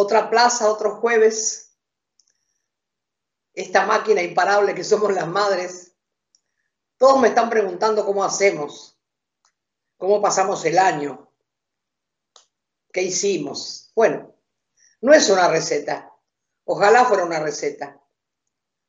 [0.00, 1.76] otra plaza, otro jueves.
[3.52, 5.94] Esta máquina imparable que somos las madres.
[6.96, 8.98] Todos me están preguntando cómo hacemos,
[9.96, 11.32] cómo pasamos el año,
[12.92, 13.90] qué hicimos.
[13.94, 14.34] Bueno,
[15.00, 16.12] no es una receta.
[16.64, 18.00] Ojalá fuera una receta.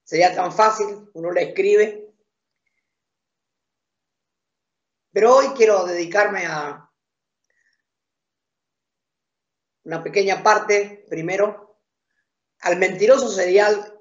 [0.03, 2.13] Sería tan fácil, uno la escribe.
[5.13, 6.90] Pero hoy quiero dedicarme a
[9.91, 11.77] una pequeña parte, primero,
[12.61, 13.99] al mentiroso serial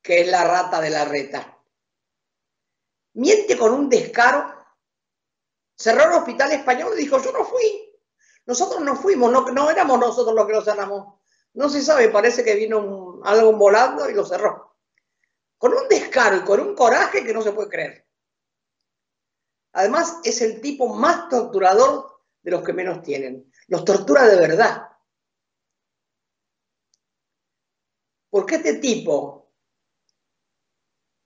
[0.00, 1.58] que es la rata de la reta.
[3.12, 4.50] Miente con un descaro.
[5.76, 7.92] Cerró el hospital español y dijo, yo no fui.
[8.46, 11.20] Nosotros no fuimos, no, no éramos nosotros los que lo cerramos.
[11.52, 14.74] No se sabe, parece que vino algo volando y lo cerró.
[15.58, 18.06] Con un descaro y con un coraje que no se puede creer.
[19.72, 23.52] Además, es el tipo más torturador de los que menos tienen.
[23.68, 24.89] Los tortura de verdad.
[28.30, 29.52] Porque este tipo,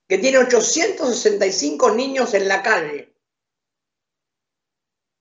[0.08, 3.14] que tiene 865 niños en la calle,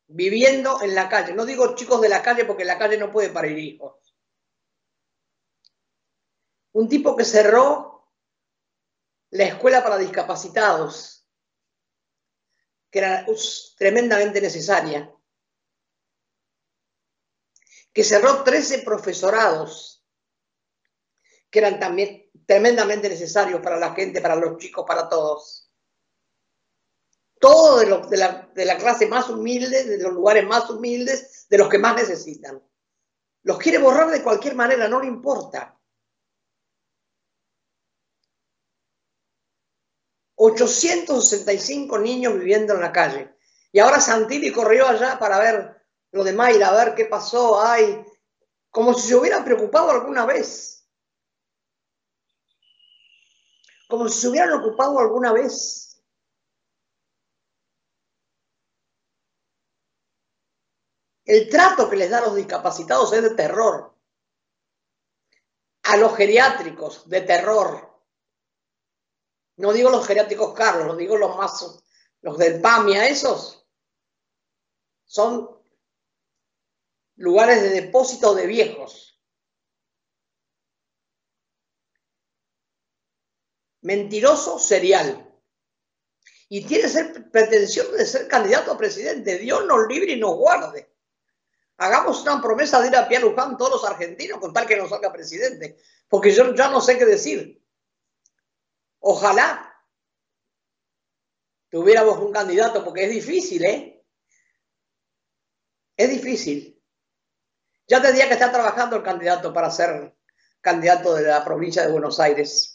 [0.07, 3.29] viviendo en la calle, no digo chicos de la calle porque la calle no puede
[3.29, 4.15] parir hijos,
[6.71, 8.09] un tipo que cerró
[9.31, 11.27] la escuela para discapacitados,
[12.89, 13.25] que era
[13.77, 15.11] tremendamente necesaria,
[17.91, 19.92] que cerró 13 profesorados
[21.53, 25.71] que eran también tremendamente necesarios para la gente, para los chicos, para todos.
[27.39, 28.17] Todo de,
[28.65, 32.59] la, clase más humilde, de los lugares más humildes, de los que más necesitan.
[33.43, 35.79] Los quiere borrar de cualquier manera, no le importa.
[40.35, 43.37] 865 niños viviendo en la calle.
[43.71, 47.61] Y ahora Santilli corrió allá para ver lo de Mayra, a ver qué pasó.
[47.61, 48.03] Ay,
[48.71, 50.82] como si se hubiera preocupado alguna vez.
[53.93, 56.03] Como si se hubieran ocupado alguna vez.
[61.23, 63.95] El trato que les da a los discapacitados es de terror.
[65.83, 68.03] A los geriátricos, de terror.
[69.57, 71.83] No digo los geriátricos Carlos, lo digo los más,
[72.21, 73.69] los del PAMIA, esos.
[75.05, 75.63] Son
[77.17, 79.12] lugares de depósito de viejos.
[83.83, 85.29] Mentiroso serial.
[86.49, 89.37] Y tiene ser, pretensión de ser candidato a presidente.
[89.37, 90.91] Dios nos libre y nos guarde.
[91.77, 94.89] Hagamos una promesa de ir a Pia Luján todos los argentinos con tal que nos
[94.89, 95.77] salga presidente.
[96.07, 97.63] Porque yo ya no sé qué decir.
[98.99, 99.69] Ojalá
[101.69, 104.05] tuviéramos un candidato, porque es difícil, ¿eh?
[105.97, 106.81] Es difícil.
[107.87, 110.15] Ya tendría que estar trabajando el candidato para ser
[110.61, 112.72] candidato de la provincia de Buenos Aires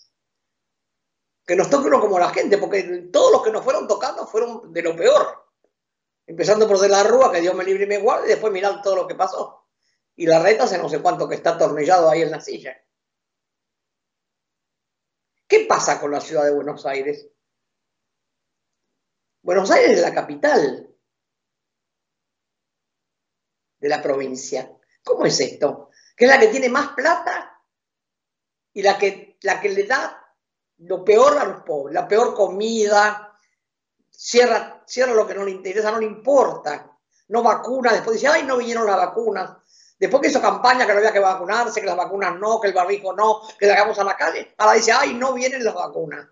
[1.49, 4.71] que nos toque uno como la gente, porque todos los que nos fueron tocando fueron
[4.71, 5.51] de lo peor.
[6.27, 8.83] Empezando por de la Rúa, que Dios me libre y me guarde, y después mirar
[8.83, 9.67] todo lo que pasó.
[10.15, 12.77] Y la reta se no sé cuánto que está atornillado ahí en la silla.
[15.47, 17.31] ¿Qué pasa con la ciudad de Buenos Aires?
[19.41, 20.95] Buenos Aires es la capital
[23.79, 24.71] de la provincia.
[25.03, 25.89] ¿Cómo es esto?
[26.15, 27.59] Que es la que tiene más plata
[28.75, 30.28] y la que, la que le da
[30.79, 33.37] lo peor a los pobres, la peor comida,
[34.11, 36.97] cierra, cierra lo que no le interesa, no le importa,
[37.29, 39.57] no vacuna, después dice, ay, no vinieron las vacunas.
[39.99, 42.75] Después que hizo campaña que no había que vacunarse, que las vacunas no, que el
[42.75, 46.29] barbijo no, que hagamos a la calle, ahora dice, ay, no vienen las vacunas.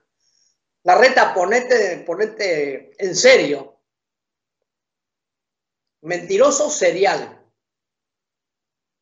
[0.84, 3.81] La reta, ponete, ponete en serio.
[6.03, 7.45] Mentiroso serial.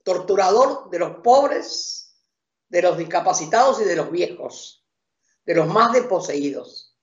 [0.02, 2.16] Torturador de los pobres,
[2.68, 4.83] de los discapacitados y de los viejos
[5.44, 6.96] de los más desposeídos.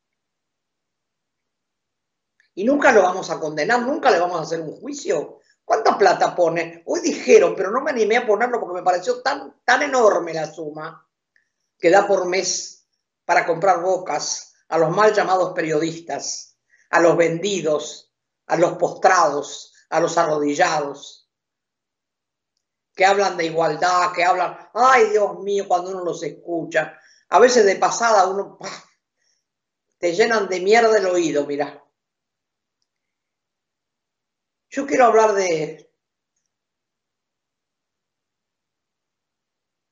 [2.54, 5.40] Y nunca lo vamos a condenar, nunca le vamos a hacer un juicio.
[5.64, 6.84] ¿Cuánta plata pone?
[6.86, 10.52] Hoy dijeron, pero no me animé a ponerlo porque me pareció tan, tan enorme la
[10.52, 11.08] suma
[11.78, 12.88] que da por mes
[13.26, 16.58] para comprar bocas a los mal llamados periodistas,
[16.90, 18.14] a los vendidos,
[18.48, 21.30] a los postrados, a los arrodillados,
[22.96, 27.00] que hablan de igualdad, que hablan, ay Dios mío, cuando uno los escucha,
[27.32, 28.60] a veces de pasada uno
[29.98, 31.82] te llenan de mierda el oído, mira.
[34.70, 35.90] Yo quiero hablar de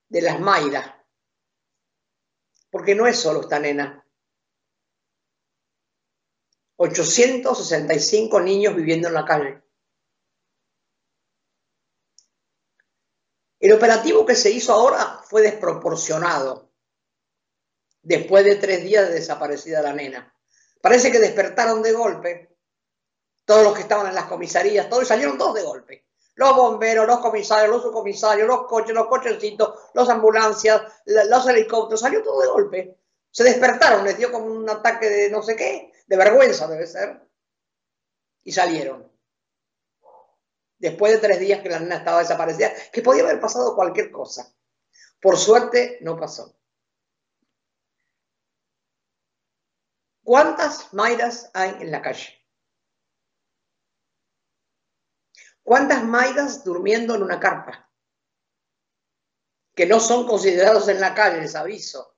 [0.10, 0.96] de las Mayras,
[2.72, 4.06] porque no es solo esta nena.
[6.76, 9.62] 865 niños viviendo en la calle.
[13.60, 16.69] El operativo que se hizo ahora fue desproporcionado
[18.10, 20.34] después de tres días de desaparecida la nena.
[20.82, 22.58] Parece que despertaron de golpe
[23.46, 26.08] todos los que estaban en las comisarías, todos salieron todos de golpe.
[26.34, 32.24] Los bomberos, los comisarios, los subcomisarios, los coches, los cochecitos, las ambulancias, los helicópteros, salió
[32.24, 32.98] todo de golpe.
[33.30, 37.22] Se despertaron, les dio como un ataque de no sé qué, de vergüenza debe ser,
[38.44, 39.12] y salieron.
[40.80, 44.52] Después de tres días que la nena estaba desaparecida, que podía haber pasado cualquier cosa.
[45.22, 46.59] Por suerte no pasó.
[50.30, 52.30] ¿Cuántas Mayras hay en la calle?
[55.64, 57.90] ¿Cuántas Mayras durmiendo en una carpa?
[59.74, 62.16] Que no son considerados en la calle, les aviso.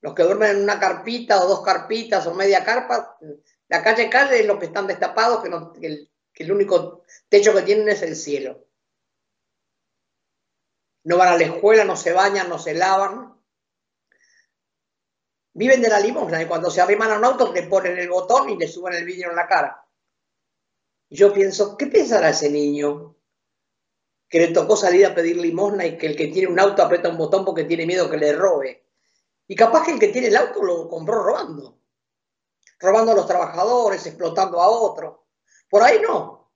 [0.00, 3.18] Los que duermen en una carpita o dos carpitas o media carpa,
[3.68, 7.60] la calle calle es los que están destapados, que, el, que el único techo que
[7.60, 8.66] tienen es el cielo.
[11.04, 13.38] No van a la escuela, no se bañan, no se lavan.
[15.52, 18.50] Viven de la limosna y cuando se arriman a un auto le ponen el botón
[18.50, 19.84] y le suben el vidrio en la cara.
[21.08, 23.16] Yo pienso, ¿qué pensará ese niño
[24.28, 27.08] que le tocó salir a pedir limosna y que el que tiene un auto aprieta
[27.08, 28.86] un botón porque tiene miedo que le robe?
[29.48, 31.80] Y capaz que el que tiene el auto lo compró robando.
[32.78, 35.16] Robando a los trabajadores, explotando a otros.
[35.68, 36.52] Por ahí no.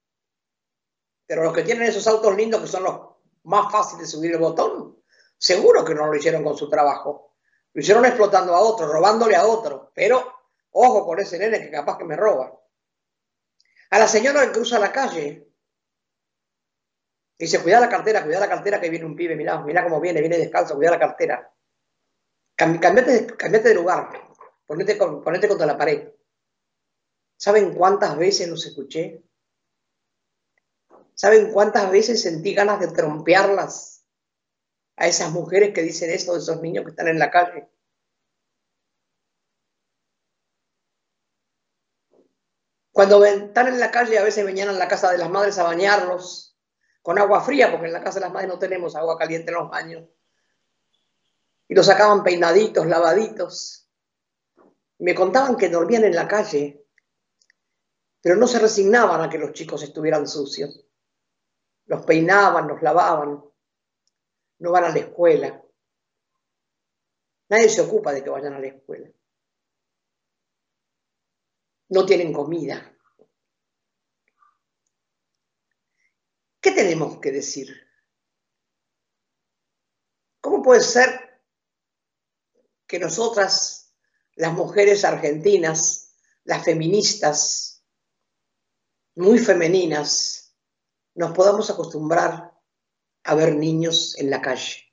[1.26, 3.00] Pero los que tienen esos autos lindos que son los
[3.42, 5.02] más fáciles de subir el botón,
[5.36, 7.23] seguro que no lo hicieron con su trabajo.
[7.74, 9.90] Lo hicieron explotando a otro, robándole a otro.
[9.94, 10.32] Pero
[10.70, 12.52] ojo con ese nene que capaz que me roba.
[13.90, 15.48] A la señora que cruza la calle.
[17.36, 20.20] Dice, cuida la cartera, cuida la cartera que viene un pibe, mira, mira cómo viene,
[20.20, 21.52] viene descalzo, cuida la cartera.
[22.56, 24.08] Cambiate, de lugar,
[24.64, 26.08] ponete, ponete contra la pared.
[27.36, 29.24] ¿Saben cuántas veces los escuché?
[31.14, 33.93] ¿Saben cuántas veces sentí ganas de trompearlas?
[34.96, 37.68] A esas mujeres que dicen eso de esos niños que están en la calle.
[42.92, 45.64] Cuando están en la calle, a veces venían a la casa de las madres a
[45.64, 46.56] bañarlos
[47.02, 49.58] con agua fría, porque en la casa de las madres no tenemos agua caliente en
[49.58, 50.08] los baños.
[51.66, 53.90] Y los sacaban peinaditos, lavaditos.
[54.98, 56.86] me contaban que dormían en la calle,
[58.20, 60.86] pero no se resignaban a que los chicos estuvieran sucios.
[61.86, 63.42] Los peinaban, los lavaban
[64.64, 65.62] no van a la escuela.
[67.50, 69.10] Nadie se ocupa de que vayan a la escuela.
[71.90, 72.96] No tienen comida.
[76.62, 77.76] ¿Qué tenemos que decir?
[80.40, 81.42] ¿Cómo puede ser
[82.86, 83.94] que nosotras,
[84.34, 87.84] las mujeres argentinas, las feministas,
[89.14, 90.56] muy femeninas,
[91.14, 92.53] nos podamos acostumbrar
[93.24, 94.92] a ver niños en la calle.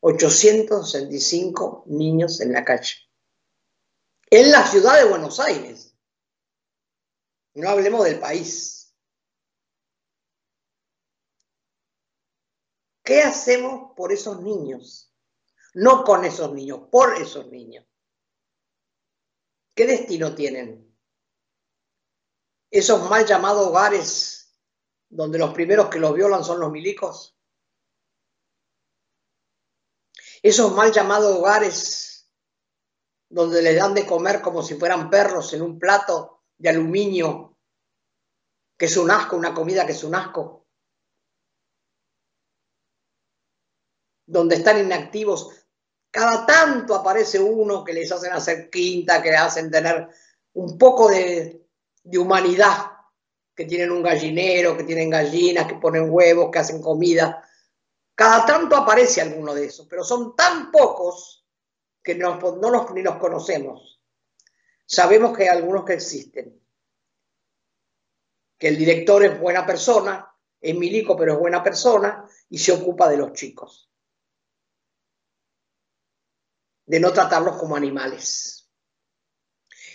[0.00, 2.94] 865 niños en la calle.
[4.30, 5.96] En la ciudad de Buenos Aires.
[7.54, 8.94] No hablemos del país.
[13.04, 15.14] ¿Qué hacemos por esos niños?
[15.74, 17.86] No con esos niños, por esos niños.
[19.74, 20.84] ¿Qué destino tienen?
[22.70, 24.37] Esos mal llamados hogares
[25.08, 27.36] donde los primeros que los violan son los milicos.
[30.42, 32.30] Esos mal llamados hogares
[33.28, 37.56] donde les dan de comer como si fueran perros en un plato de aluminio,
[38.76, 40.66] que es un asco, una comida que es un asco.
[44.26, 45.66] Donde están inactivos.
[46.10, 50.08] Cada tanto aparece uno que les hacen hacer quinta, que les hacen tener
[50.54, 51.66] un poco de,
[52.02, 52.97] de humanidad
[53.58, 57.44] que tienen un gallinero, que tienen gallinas, que ponen huevos, que hacen comida.
[58.14, 61.44] Cada tanto aparece alguno de esos, pero son tan pocos
[62.00, 64.00] que no, los, ni los conocemos.
[64.86, 66.62] Sabemos que hay algunos que existen.
[68.56, 73.08] Que el director es buena persona, es milico, pero es buena persona y se ocupa
[73.08, 73.90] de los chicos.
[76.86, 78.70] De no tratarlos como animales.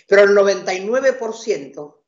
[0.06, 2.03] Pero el 99%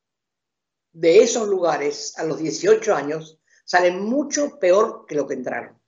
[0.96, 5.78] de esos lugares a los 18 años salen mucho peor que lo que entraron.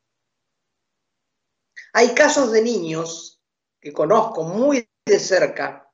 [1.94, 3.42] Hay casos de niños
[3.80, 5.90] que conozco muy de cerca,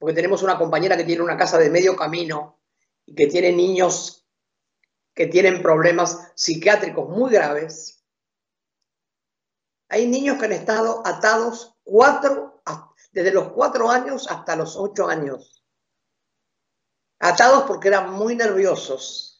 [0.00, 2.60] porque tenemos una compañera que tiene una casa de medio camino
[3.06, 4.26] y que tiene niños
[5.14, 8.04] que tienen problemas psiquiátricos muy graves.
[9.88, 12.64] Hay niños que han estado atados cuatro,
[13.12, 15.59] desde los cuatro años hasta los ocho años
[17.20, 19.30] atados porque eran muy nerviosos.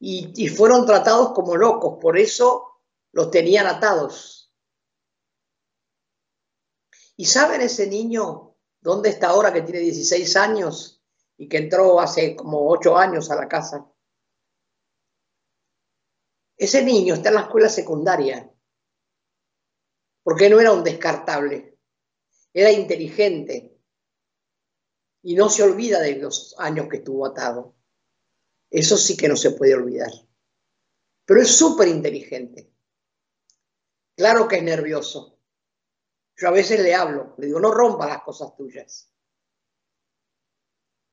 [0.00, 2.80] y, fueron tratados como locos, por eso
[3.12, 4.52] los tenían atados.
[7.16, 11.02] ¿Y saben ese niño dónde está ahora que tiene 16 años
[11.36, 13.90] y que entró hace como 8 años a la casa?
[16.56, 18.52] Ese niño está en la escuela secundaria,
[20.22, 21.78] porque no era un descartable,
[22.52, 23.67] era inteligente
[25.22, 27.74] y no se olvida de los años que estuvo atado.
[28.70, 30.10] Eso sí que no se puede olvidar.
[31.24, 32.72] Pero es súper inteligente.
[34.16, 35.38] Claro que es nervioso.
[36.36, 39.12] Yo a veces le hablo, le digo, no rompa las cosas tuyas.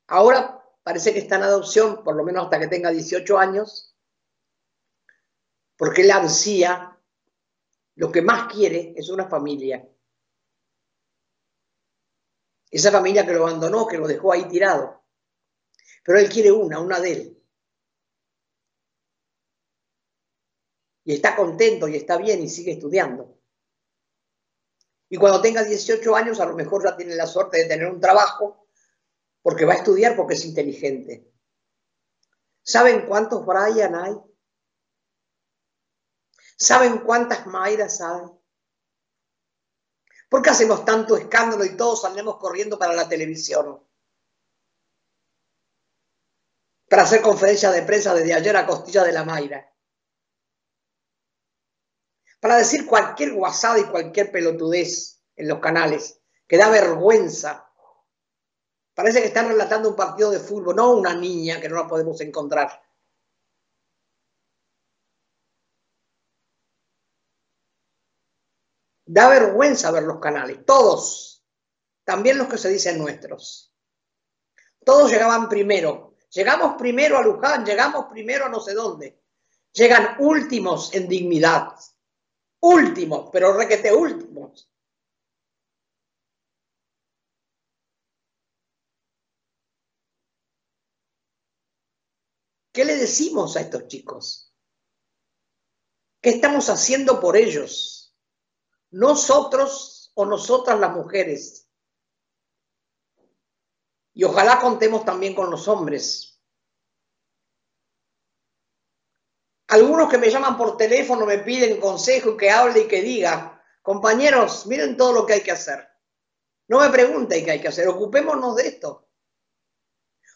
[0.08, 3.96] Ahora parece que está en adopción, por lo menos hasta que tenga 18 años,
[5.76, 6.98] porque él ansía,
[7.96, 9.88] lo que más quiere es una familia.
[12.76, 15.02] Esa familia que lo abandonó, que lo dejó ahí tirado.
[16.04, 17.42] Pero él quiere una, una de él.
[21.04, 23.40] Y está contento y está bien y sigue estudiando.
[25.08, 27.98] Y cuando tenga 18 años, a lo mejor ya tiene la suerte de tener un
[27.98, 28.68] trabajo,
[29.40, 31.32] porque va a estudiar porque es inteligente.
[32.60, 34.16] ¿Saben cuántos Brian hay?
[36.58, 38.35] ¿Saben cuántas Mayras hay?
[40.28, 43.80] ¿Por qué hacemos tanto escándalo y todos salimos corriendo para la televisión?
[46.88, 49.72] Para hacer conferencia de prensa desde ayer a costilla de la Mayra.
[52.40, 57.68] Para decir cualquier guasada y cualquier pelotudez en los canales, que da vergüenza.
[58.94, 62.20] Parece que están relatando un partido de fútbol, no una niña que no la podemos
[62.20, 62.85] encontrar.
[69.06, 71.44] Da vergüenza ver los canales, todos,
[72.04, 73.72] también los que se dicen nuestros.
[74.84, 76.16] Todos llegaban primero.
[76.30, 79.22] Llegamos primero a Luján, llegamos primero a no sé dónde.
[79.72, 81.68] Llegan últimos en dignidad.
[82.60, 84.68] Últimos, pero requete últimos.
[92.72, 94.52] ¿Qué le decimos a estos chicos?
[96.20, 97.95] ¿Qué estamos haciendo por ellos?
[98.96, 101.68] Nosotros o nosotras las mujeres.
[104.14, 106.40] Y ojalá contemos también con los hombres.
[109.68, 114.66] Algunos que me llaman por teléfono me piden consejo que hable y que diga, compañeros,
[114.66, 115.86] miren todo lo que hay que hacer.
[116.68, 119.10] No me pregunten qué hay que hacer, ocupémonos de esto.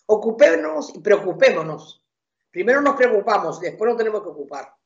[0.04, 2.04] Ocupémonos y preocupémonos.
[2.50, 4.76] Primero nos preocupamos, después nos tenemos que ocupar.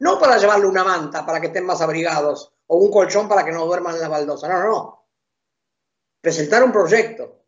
[0.00, 3.52] No para llevarle una manta para que estén más abrigados o un colchón para que
[3.52, 4.48] no duerman en la baldosa.
[4.48, 5.08] No, no, no.
[6.20, 7.44] Presentar un proyecto.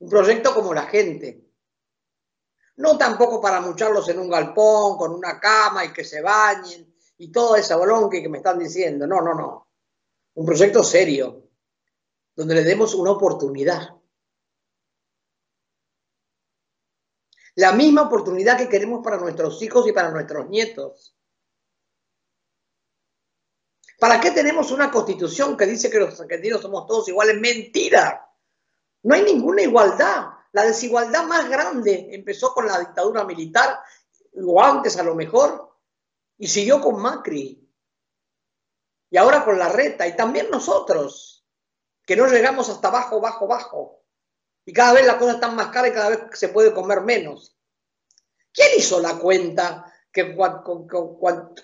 [0.00, 1.46] Un proyecto como la gente.
[2.76, 7.32] No tampoco para mucharlos en un galpón, con una cama y que se bañen y
[7.32, 9.06] toda esa bolonque que me están diciendo.
[9.06, 9.68] No, no, no.
[10.34, 11.48] Un proyecto serio,
[12.34, 13.95] donde le demos una oportunidad.
[17.56, 21.16] La misma oportunidad que queremos para nuestros hijos y para nuestros nietos.
[23.98, 27.40] ¿Para qué tenemos una constitución que dice que los argentinos somos todos iguales?
[27.40, 28.30] Mentira.
[29.02, 30.26] No hay ninguna igualdad.
[30.52, 33.80] La desigualdad más grande empezó con la dictadura militar,
[34.34, 35.78] o antes a lo mejor,
[36.36, 37.66] y siguió con Macri.
[39.08, 41.46] Y ahora con la reta, y también nosotros,
[42.04, 44.05] que no llegamos hasta abajo, bajo, bajo.
[44.66, 47.56] Y cada vez la cosa está más cara y cada vez se puede comer menos.
[48.52, 50.86] ¿Quién hizo la cuenta que con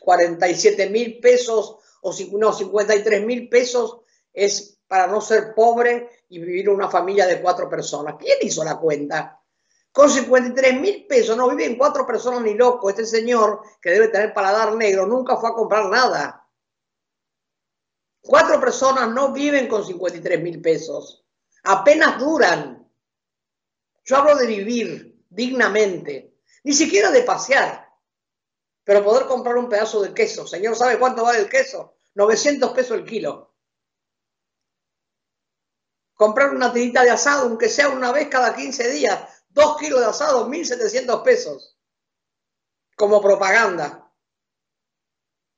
[0.00, 3.98] 47 mil pesos o no, 53 mil pesos
[4.32, 8.14] es para no ser pobre y vivir una familia de cuatro personas?
[8.20, 9.42] ¿Quién hizo la cuenta?
[9.90, 12.88] Con 53 mil pesos no viven cuatro personas ni loco.
[12.88, 16.48] Este señor, que debe tener paladar negro, nunca fue a comprar nada.
[18.20, 21.24] Cuatro personas no viven con 53 mil pesos.
[21.64, 22.81] Apenas duran.
[24.04, 27.88] Yo hablo de vivir dignamente, ni siquiera de pasear,
[28.84, 30.46] pero poder comprar un pedazo de queso.
[30.46, 31.94] Señor, ¿sabe cuánto vale el queso?
[32.14, 33.54] 900 pesos el kilo.
[36.14, 40.06] Comprar una tirita de asado, aunque sea una vez cada 15 días, dos kilos de
[40.06, 41.78] asado, 1.700 pesos,
[42.96, 44.12] como propaganda.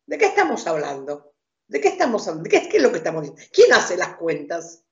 [0.07, 1.35] ¿De qué estamos hablando?
[1.67, 2.49] ¿De qué estamos hablando?
[2.49, 3.51] ¿De qué, qué es lo que estamos diciendo?
[3.53, 4.84] ¿Quién hace las cuentas?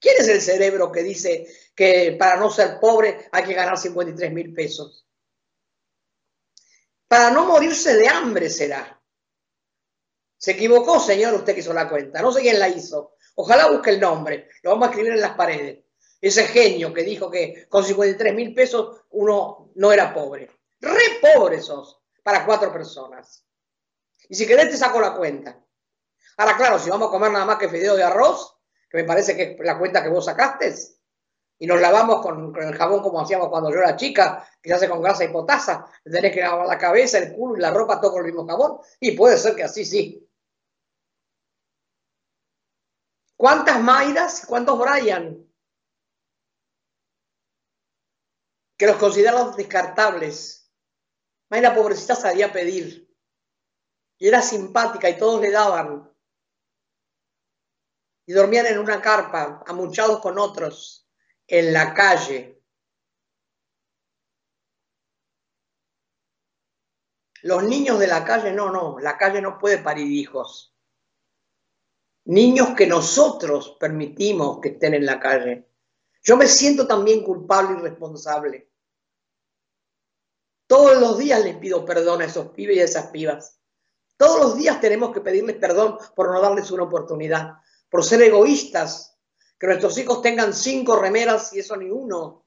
[0.00, 4.32] ¿Quién es el cerebro que dice que para no ser pobre hay que ganar 53
[4.32, 5.06] mil pesos?
[7.06, 9.00] Para no morirse de hambre será.
[10.38, 12.22] Se equivocó, señor, usted que hizo la cuenta.
[12.22, 13.16] No sé quién la hizo.
[13.34, 14.48] Ojalá busque el nombre.
[14.62, 15.84] Lo vamos a escribir en las paredes.
[16.20, 20.50] ese genio que dijo que con 53 mil pesos uno no era pobre.
[20.80, 23.44] Re pobre sos para cuatro personas.
[24.28, 25.62] Y si querés te saco la cuenta.
[26.38, 28.59] Ahora, claro, si vamos a comer nada más que fideo de arroz,
[28.90, 30.74] que me parece que es la cuenta que vos sacaste,
[31.60, 34.88] y nos lavamos con, el jabón como hacíamos cuando yo era chica, que se hace
[34.88, 38.12] con grasa y potasa, tenés que lavar la cabeza, el culo y la ropa todo
[38.12, 40.26] con el mismo jabón, y puede ser que así sí.
[43.36, 45.46] ¿Cuántas Mayras y cuántos Brian?
[48.76, 50.70] Que los consideran descartables.
[51.50, 53.10] Mayra pobrecita sabía pedir.
[54.18, 56.09] Y era simpática y todos le daban.
[58.30, 61.04] Y dormían en una carpa, amuchados con otros,
[61.48, 62.62] en la calle.
[67.42, 70.72] Los niños de la calle, no, no, la calle no puede parir hijos.
[72.26, 75.68] Niños que nosotros permitimos que estén en la calle.
[76.22, 78.70] Yo me siento también culpable y responsable.
[80.68, 83.60] Todos los días les pido perdón a esos pibes y a esas pibas.
[84.16, 87.54] Todos los días tenemos que pedirles perdón por no darles una oportunidad,
[87.90, 89.18] por ser egoístas,
[89.58, 92.46] que nuestros hijos tengan cinco remeras y eso ni uno,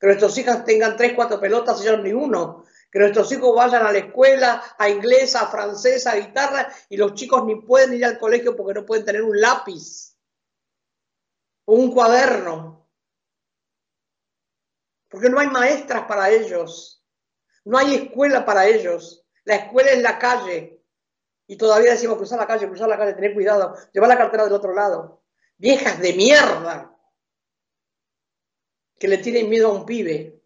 [0.00, 3.86] que nuestros hijos tengan tres, cuatro pelotas y eso ni uno, que nuestros hijos vayan
[3.86, 8.04] a la escuela, a inglesa, a francesa, a guitarra, y los chicos ni pueden ir
[8.04, 10.16] al colegio porque no pueden tener un lápiz.
[11.66, 12.88] O un cuaderno,
[15.08, 17.04] porque no hay maestras para ellos,
[17.64, 20.77] no hay escuela para ellos, la escuela es la calle,
[21.48, 24.52] y todavía decimos cruzar la calle, cruzar la calle, tener cuidado, llevar la cartera del
[24.52, 25.22] otro lado.
[25.56, 26.94] Viejas de mierda
[28.98, 30.42] que le tienen miedo a un pibe,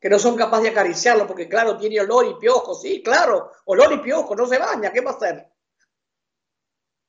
[0.00, 2.74] que no son capaces de acariciarlo porque, claro, tiene olor y piojo.
[2.74, 5.48] Sí, claro, olor y piojo, no se baña, ¿qué va a hacer?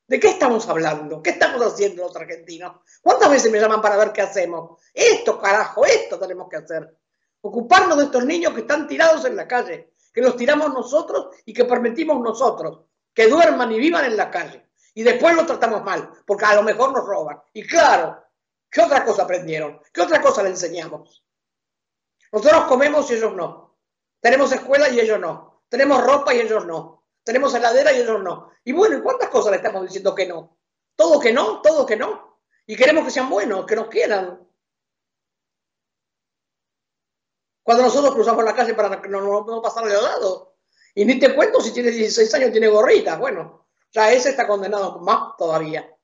[0.06, 1.24] ¿De qué estamos hablando?
[1.24, 2.82] ¿Qué estamos haciendo los argentinos?
[3.02, 4.80] ¿Cuántas veces me llaman para ver qué hacemos?
[4.94, 6.96] Esto, carajo, esto tenemos que hacer.
[7.42, 11.54] Ocuparnos de estos niños que están tirados en la calle, que los tiramos nosotros y
[11.54, 14.70] que permitimos nosotros que duerman y vivan en la calle.
[14.94, 17.42] Y después lo tratamos mal, porque a lo mejor nos roban.
[17.54, 18.24] Y claro,
[18.70, 19.82] ¿qué otra cosa aprendieron?
[19.94, 21.26] ¿Qué otra cosa le enseñamos?
[22.32, 23.78] Nosotros comemos y ellos no.
[24.20, 25.64] Tenemos escuela y ellos no.
[25.70, 27.06] Tenemos ropa y ellos no.
[27.24, 28.52] Tenemos heladera y ellos no.
[28.64, 30.58] Y bueno, ¿y cuántas cosas le estamos diciendo que no?
[30.96, 32.40] Todo que no, todo que no.
[32.66, 34.48] Y queremos que sean buenos, que nos quieran.
[37.64, 40.51] Cuando nosotros cruzamos la calle para que no, no, no pasarle al lado.
[40.96, 43.18] Y ni te cuento si tiene 16 años, tiene gorrita.
[43.18, 45.98] Bueno, ya ese está condenado más todavía.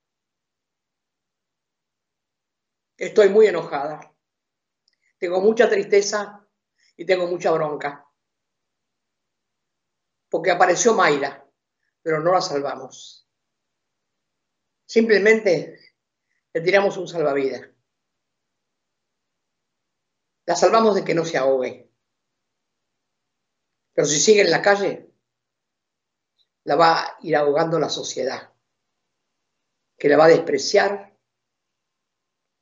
[2.97, 4.13] Estoy muy enojada.
[5.17, 6.47] Tengo mucha tristeza
[6.95, 8.05] y tengo mucha bronca.
[10.29, 11.45] Porque apareció Mayra,
[12.01, 13.27] pero no la salvamos.
[14.85, 15.79] Simplemente
[16.53, 17.69] le tiramos un salvavidas.
[20.45, 21.86] La salvamos de que no se ahogue.
[23.97, 25.11] Pero si sigue en la calle,
[26.65, 28.53] la va a ir ahogando la sociedad,
[29.97, 31.17] que la va a despreciar,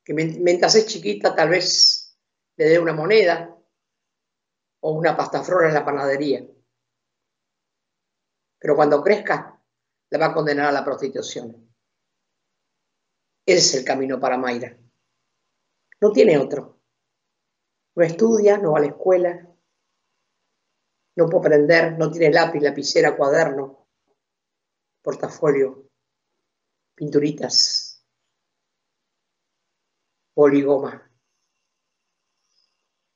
[0.05, 2.17] que mientras es chiquita tal vez
[2.55, 3.53] le dé una moneda
[4.79, 6.47] o una pastaflora en la panadería.
[8.57, 9.61] Pero cuando crezca,
[10.11, 11.69] la va a condenar a la prostitución.
[13.45, 14.77] Ese es el camino para Mayra.
[15.99, 16.79] No tiene otro.
[17.93, 19.54] No estudia, no va a la escuela,
[21.15, 23.88] no puedo aprender, no tiene lápiz, lapicera, cuaderno,
[25.01, 25.89] portafolio,
[26.93, 28.06] pinturitas,
[30.34, 31.10] poligoma.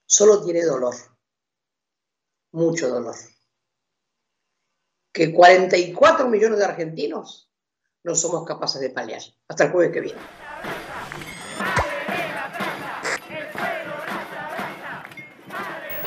[0.05, 0.95] Solo tiene dolor,
[2.51, 3.15] mucho dolor.
[5.11, 7.51] Que 44 millones de argentinos
[8.03, 9.21] no somos capaces de paliar.
[9.47, 10.21] Hasta el jueves que viene.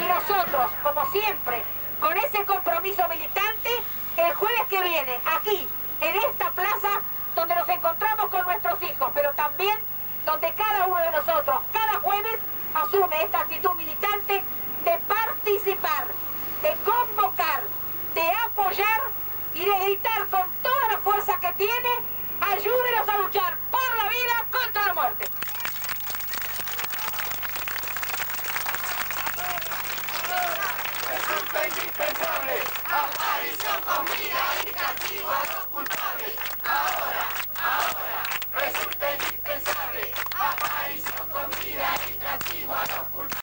[0.09, 1.63] Nosotros, como siempre,
[2.13, 3.71] con ese compromiso militante
[4.19, 5.67] el jueves que viene, aquí,
[6.03, 7.01] en esta plaza,
[7.35, 9.79] donde nos encontramos con nuestros hijos, pero también
[10.27, 12.39] donde cada uno de nosotros, cada jueves,
[12.75, 13.72] asume esta actitud